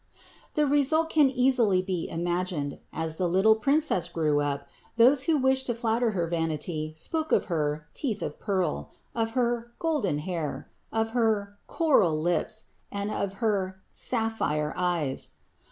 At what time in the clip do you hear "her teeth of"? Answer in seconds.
7.53-8.39